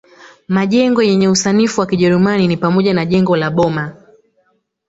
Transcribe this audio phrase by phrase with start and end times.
[0.47, 3.95] Majengo yenye usanifu wa kijerumani ni pamoja na jengo la Boma